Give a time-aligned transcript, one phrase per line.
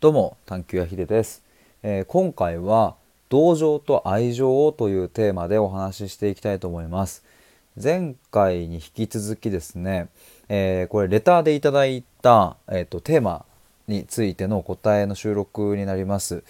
[0.00, 1.44] どうも探求屋ひでです、
[1.82, 2.96] えー今回は
[3.28, 7.22] 同情と愛情をというテーマでお話ししていきたいと思います。
[7.76, 10.08] 前回に引き続きですね、
[10.48, 13.44] えーこれレターでいただいた、えー、とテーマ
[13.88, 16.44] についての答えの収録になります。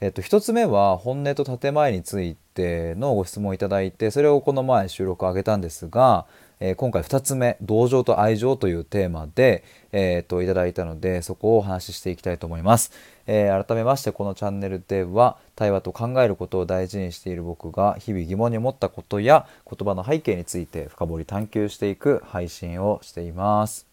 [0.00, 6.26] えっと、一つ目は本音と建前についてのご質問をいただいてそれをこの前収録を上げたんですが、
[6.60, 12.92] えー今回2つ目同情と愛情というテーマで、えー、といただいたのでそこをお話ししていきたいと思います、
[13.26, 23.86] えー改めましてこのチャンネルでは対話と考えることを大事にしている僕が日々疑問に思ったことや言葉の背景について深掘り探求していく配信をしています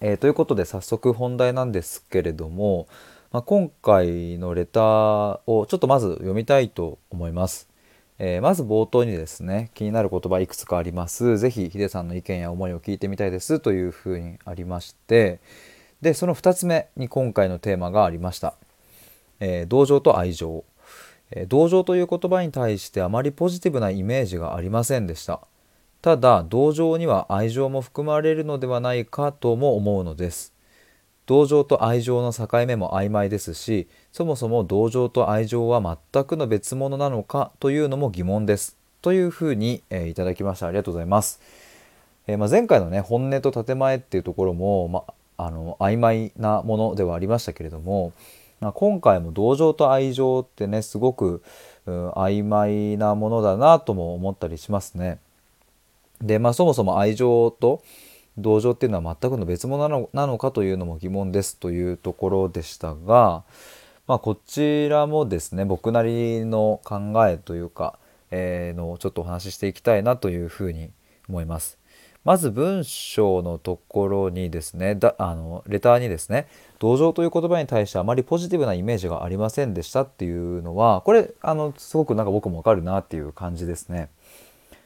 [0.00, 2.86] えーということで早速本題なんですけれども、
[3.32, 7.69] まあ、今回のレターをちょっとまず読みたいと思います。
[8.22, 11.38] えーまず冒頭にですね気になる言葉いくつかあります。
[11.38, 15.40] ぜひヒデさんの意見や思いを聞いてみたいですというふうにありまして
[16.02, 18.54] でその2つ目に今回のテーマがありました。
[19.40, 20.64] えー同情と愛情、
[21.30, 25.40] えー同情という言葉に対してあまりポジティブなイメージがありませんでした。
[26.02, 30.54] ただ同情には愛情も含まれるのではないかとも思うのです
[31.30, 35.80] 同情と愛情の境目も曖昧ですしそもそも同情と愛情は
[36.12, 38.76] 全くの別物なのかというのも疑問です。
[39.00, 40.66] というふうに、えーいただきました。
[40.66, 41.40] ありがとうございます、
[42.26, 45.04] えーまあ、前回のね本音と建前っていうところも、ま
[45.36, 48.12] あ、あの曖昧なものではありましたけれども、
[48.58, 51.44] まあ、今回も同情と愛情ってねすごく、
[51.86, 55.20] うん曖昧なものだなとも思ったりしますね。
[56.20, 57.84] でまあそもそも愛情と
[58.38, 63.44] 同情っていうのは全くの別物なのなのかというのも疑問ですというところでしたが、
[64.06, 67.98] まあ、こちらもですね僕なりの考えというか、
[68.30, 70.90] えーのちょっとお話ししていきたいなというふうに
[71.28, 71.80] 思います。
[72.22, 76.48] まず文章のところにですねだあのレターにですね
[76.78, 84.10] 同情という言葉に対してあまりポジティブなイメージがありませんでしたっていうのはこれあのすごくなんか僕もわかるなっていう感じですね。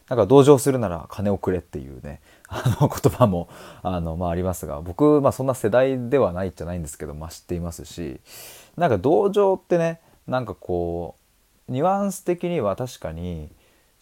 [0.08, 3.48] なんか同情するなら金をくれっていうね あの言葉も
[3.82, 8.20] あの、まあ、ありますが僕、まあ、そんな世代ではないじゃないんですけど、まあ、知っていますし
[8.76, 11.16] なんか同情ってねなんかこ
[11.68, 13.50] うニュアンス的には確かに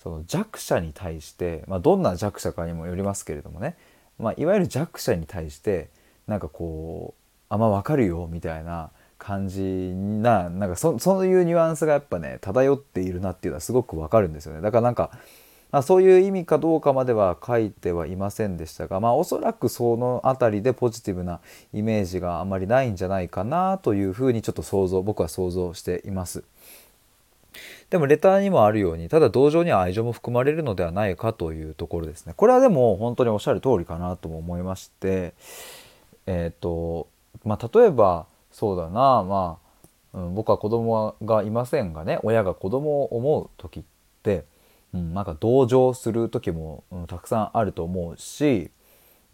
[0.02, 3.76] その弱者に対して、まあ、どんな弱者かにもよりますけれどもね、
[4.18, 5.90] まあ、いわゆる弱者に対して
[6.26, 14.60] なんかこうあんま分かるよみたいな感じななんかそそういうニュアンスがやっぱね漂っているなっていうのはすごく分かるんですよね。
[14.60, 15.12] だからなんか
[15.78, 21.40] あ、そういう意味かどうかまでは書いてはいませんでしたが、まあ、おそらくその辺りでポジティブな
[21.72, 26.44] イメージがあまりないんじゃないかなというふうにちょっと想像僕は想像しています。
[27.90, 32.34] でもレターにもあるようにただ同情には愛情も含まれるのではないかというところですね。
[32.36, 35.34] これはでも本当におっしゃる通りかなとも思いまして
[36.26, 37.08] えっ、と
[37.44, 38.90] まあ例えばそうだな
[39.24, 39.58] ま
[40.14, 43.82] あ、うん、僕は子供がいませんがね親が子供を思う時っ
[44.22, 44.44] て
[44.94, 48.70] うん、なんか同情する時も、うん、たくさんあると思うし、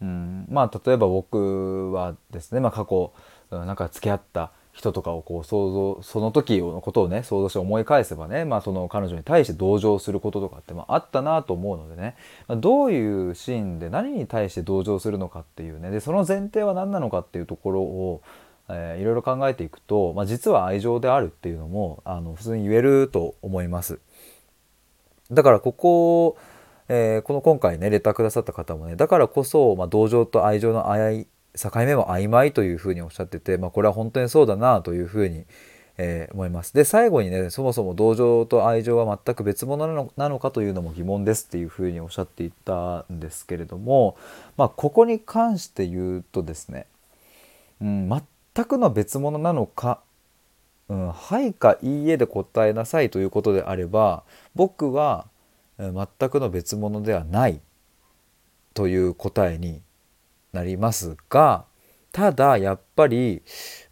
[0.01, 3.13] うん、まあ例えば僕はですね、まあ、過去、
[3.51, 12.15] うん、なんか付き合った人とかをこう想像その時のことをね想像して思い返せばね、まあ、その彼女に対して同情することとかって、まあ、あったなと思うのでね、
[12.47, 18.21] まあ、どういうシーンで何に対して同情するのかっていうねでその前提は何なのかっていうところを
[18.69, 23.99] えーいろいろ考えていくと、まあ、実は愛情であるっていうのもあの普通に言えると思います。
[25.31, 26.37] だからここ、
[26.87, 35.45] えーこの今回ねレターくださった方もねだからこそ、まあ、同情と愛情のあい境目も曖昧というふうにおっしゃってて、まあ、これは本当にそうだなというふうに、
[35.97, 36.73] えー思います。
[36.73, 44.17] で最後にねそもそも同情と愛情は全く別物なのなのかというのも疑問ですっていうふうにおっしゃっていたんですけれども、
[44.57, 46.87] まあ、ここに関して言うとですね、
[47.81, 48.09] うん、
[48.55, 50.01] 全くの別物なのか
[50.89, 54.23] うん、はいかいいえで答えなさいということであれば
[54.55, 55.27] 僕は
[55.77, 57.61] 全くの別物ではない
[58.73, 59.81] という答えに
[60.51, 61.65] なりますが
[62.11, 63.43] ただやっぱり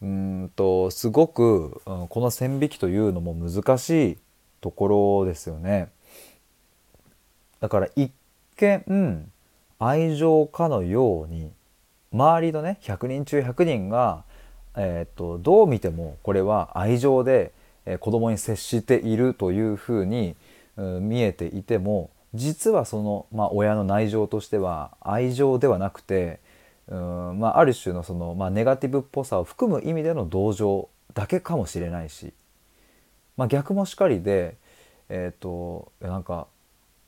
[0.01, 4.17] うんとすごく、うんこの線引きというのも難しい
[4.59, 4.87] とこ
[5.21, 5.89] ろですよね。
[7.59, 8.11] だから一
[8.57, 9.31] 見
[9.79, 11.51] 愛情かのように
[12.11, 14.23] 周りのね100人中100人が、
[14.77, 17.51] えー、とどう見てもこれは愛情で、
[17.85, 20.35] えー子供に接しているというふうに、
[20.77, 26.39] 見えていても実はその、まあ、親の内情としては愛情ではなくて、
[26.87, 32.33] うんまあ、ある種のその、まあ、ネガティブっぽさを含む意味での同情だけかもしれないし、
[33.35, 34.55] まあ、逆もしかりで、
[35.09, 36.47] えっ、となんか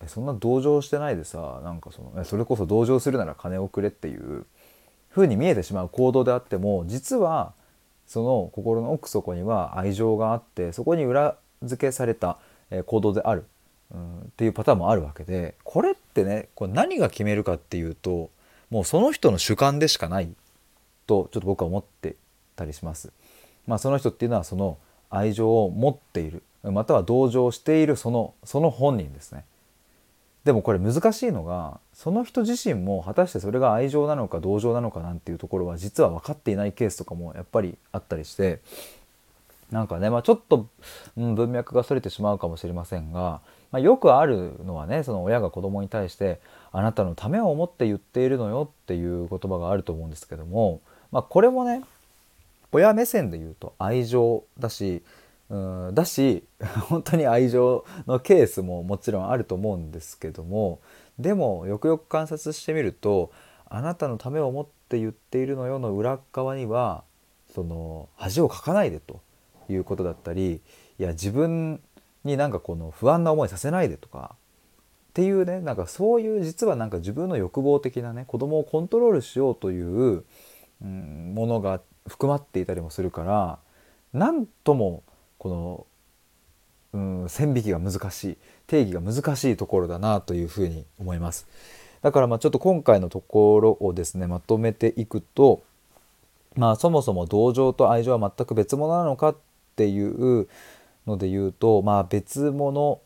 [0.07, 4.45] そんな同情してないでさなんかそのそれこそ同情するなら金をくれっていう
[5.13, 7.54] 風に見えてしまう行動であっても実は
[8.09, 12.39] その心の奥底には愛情があってそこに裏付けされた
[12.88, 13.45] 行動である、
[13.94, 18.31] うん、っていうパターンもあるわけでこれってねこれ何が決めるかっていうと
[18.71, 20.33] もうその人の主観でしかない
[21.06, 22.15] とちょっと僕は思って
[22.56, 23.13] たりします。
[23.67, 24.79] まあ、その人っていうのはその
[25.11, 29.45] 愛情を持っているまたは同情しているそのその本人ですね。
[30.49, 38.59] でもこれ難しいのがその人自身も果たしてそれが愛情なのか同情なのかなんていうところは実は分かっていないケースとかもやっぱりあったりして
[39.69, 40.65] なんかね、まあ、ちょっと、
[41.15, 43.41] うん、文脈がそれてしまうかもしれませんが、
[43.71, 46.39] まあ、よくあるのはねその親が子供に対して
[46.73, 50.81] 「あなたのためを思って言っているのよ」っていう言葉があると思うんですけども、
[51.11, 51.83] まあ、これもね
[52.71, 55.03] 親目線で言うと愛情だし
[55.49, 56.43] うんだし
[56.89, 60.79] 本当に愛情のケースももちろんあると思うんですけども
[61.17, 63.31] でもよくよく観察してみると
[63.67, 67.03] 「あなたのためを思って言っているのよ」の裏側には
[67.53, 69.21] その恥をかかないでと
[69.69, 70.61] いうことだったり
[70.99, 71.81] いや自分
[72.23, 74.35] になんかこの不安な思いさせないでとか
[75.09, 80.23] っていうねなんかそういう実はなんか自分の欲望的なね子供をコントロールしようという、
[80.83, 83.59] うん、ものが含まっていたりもするから
[84.13, 85.03] 何とも
[85.39, 85.88] こ
[86.94, 88.38] の、うん、線引きが難しい
[88.68, 91.47] 定義が難しいところだなというふうに思います。
[92.01, 95.63] だからまあちょっと今回のところをですねまとめていくと
[96.56, 99.36] まあそもそも同情と愛情は全く別物なのかっ
[99.75, 100.47] ていう
[101.07, 103.01] ので言うとまあ別物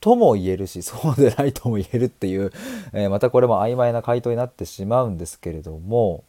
[0.00, 2.50] とも言えるしそうでないとも言えるっていう、
[2.92, 6.24] えー、またこれも曖昧な回答になってしまうんですけれども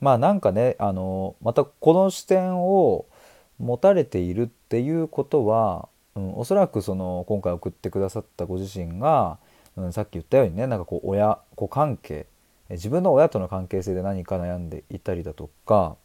[0.00, 3.06] まあなんかねあのまたこの視点を
[3.58, 9.38] 持たれているっていうことは、うん、おそらくその今回送ってくださったご自身が、
[9.76, 12.26] うん、さっき言ったようにねなんかこう親子関係
[12.70, 15.96] 自分の親との関係性で何か悩んでいたりだとか、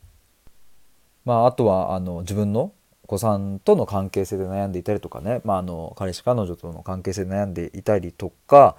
[1.25, 2.71] まあ、あとはあの自分の
[3.05, 8.77] 子さんとの関係性で悩んでいたりとかね、まあ、あの彼氏彼女との関係性で悩んでいたりとか、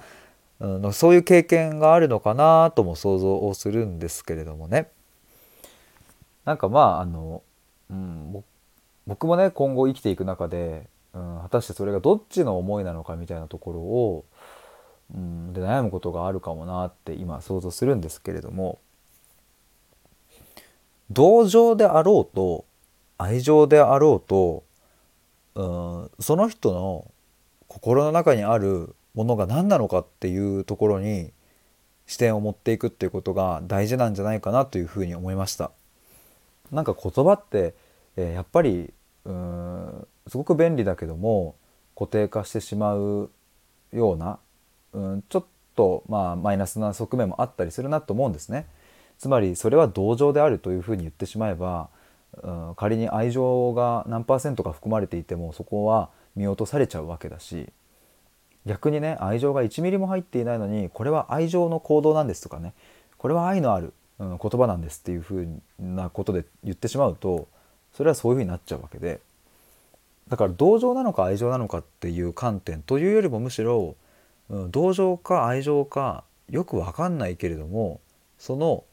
[0.61, 4.89] うん、そういう経験があるのかなとも想像をするんですけれどもね。
[6.47, 7.43] なんかまああの、
[7.91, 8.45] うん、
[9.07, 14.25] 僕もね今後生きていく中で、うん、果たしてそれがどっちの思いなのかみたいなところを、
[15.15, 18.79] うん、で悩むことがあるかもなって今想像するんですけれども
[21.11, 22.65] 同情であろうと
[23.19, 24.65] 愛情であろうと、
[25.55, 27.11] うん、その人の
[27.69, 31.33] 心の中にあるものが何なのかっていうところに
[32.07, 35.71] 視点を持っていくっていうことが大事なんじゃないかなというふうに思いました。
[36.73, 37.75] なんか言葉って
[38.17, 38.93] え、やっぱり
[39.25, 41.57] うんすごく便利だけども
[41.97, 43.31] 固定化してしまう
[43.93, 44.39] ような
[44.93, 45.45] うんちょっ
[45.77, 48.67] とまあマイナスな側面もあったりするなと思うんですね。
[49.19, 51.89] つまりそれは同情であるというふうに言ってしまえば、
[52.43, 57.69] うん、仮に愛情が何パーセントか含まれていてもそこは見落とされちゃうわけだし
[58.67, 62.75] 逆にね愛情が1ミリも入っていないのにこれは愛情の行動なんですとかね
[63.19, 67.47] これは愛のある、うん、言葉なんですっていうふうなことで言ってしまうと
[67.95, 69.21] それはそういうふうになっちゃうわけで。
[70.29, 73.95] だから同情なのか愛情なのかっていう観点というよりもむしろ、
[74.49, 78.01] うん、同情か愛情かよく分かんないけれども
[78.39, 78.85] その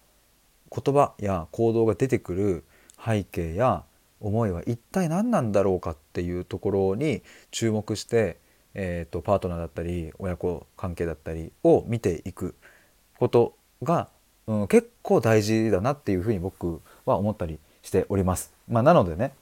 [0.71, 2.63] 言葉や行動が出てくる
[3.03, 3.83] 背景や
[4.19, 8.37] 思いは一体何なんだろうかっていうところに注目して、
[8.73, 12.55] えーと、パートナーだったり親子関係だったりを見ていく
[13.17, 14.09] ことが、
[14.47, 18.53] うん、結構大事だなっていうふうに僕は思ったりしております。
[18.67, 19.33] まあ、なのでね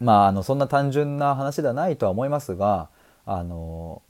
[0.00, 2.88] まああのそんな単純な話ではないとは思いますが
[3.24, 4.02] あの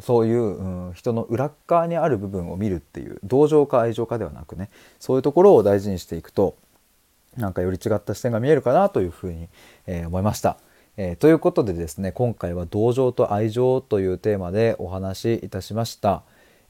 [0.00, 6.56] そういう、うん、人の裏側にある部分を見るっていう同情か愛情かではなくねそういうところを大事にしていくと
[7.36, 9.48] なんかより違った視点が見えるかなというふうに、
[9.86, 10.56] えー、思いました。
[10.96, 16.22] えー、ということでですね今回は同情と愛情というテーマでお話しいたしました。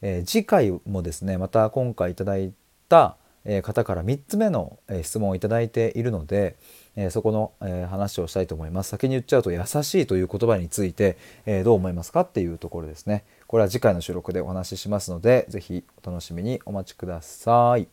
[0.03, 2.53] えー、次回もですねまた今回いただい
[2.89, 3.17] た
[3.63, 6.57] 方から3つ目の質問をいただいているので
[7.11, 7.53] そこの
[7.89, 8.91] 話をしたいと思います。
[8.91, 11.17] 先に言っちゃうと優しいという言葉について
[11.65, 13.25] どう思いますかっていうところですね。
[13.47, 17.89] これは次回の収録でお話ししますので是非お楽しみにお待ちください。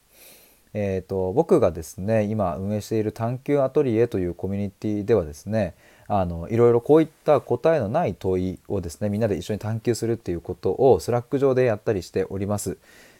[0.73, 5.75] えーと、僕がですね今運営している探求アトリエというコミュニティではですね
[6.07, 12.77] あのいろいろこういった答えのない問いをですねみんなで一緒に探求するっていうことを Slack 上でやったりしております。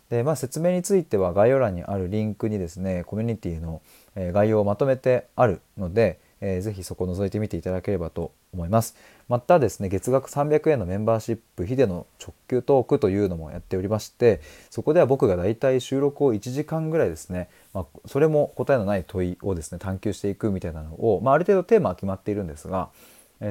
[0.09, 3.81] で、まあ、説明については概要欄にあるリンクにですねコミュニティの
[4.15, 8.95] 概要をまとめてあるのでえー、ぜひそこを覗いてみていただければと思います。
[9.27, 22.89] またですね、月額300円のメンバーシップ、ヒデの直球トークというのもやっておりまして、そこでは僕がだいたい収録を1時間ぐらいですね、まあ、それも答えのない問いをですね、探求していくみたいなのを、まあ、ある程度テーマは決まっているんですが、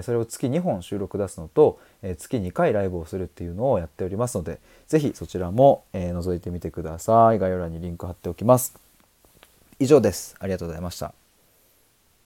[0.02, 7.38] それを月2本収録出すのと、え月2回ライブをするっていうのをやっておりますので、ぜひそちらも、え覗いてみてください。
[7.38, 8.74] 概要欄にリンク貼っておきます。
[9.78, 10.36] 以上です。
[10.38, 11.25] ありがとうございました。